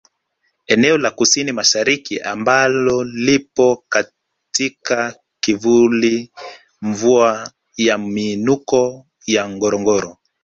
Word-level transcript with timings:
Eneo 0.75 0.97
la 1.01 1.09
KusiniMashariki 1.17 2.19
ambalo 2.19 3.03
lipo 3.03 3.83
katika 3.89 5.15
kivuli 5.39 6.31
mvua 6.81 7.51
ya 7.77 7.97
miinuko 7.97 9.07
ya 9.25 9.49
Ngorongoro 9.49 10.17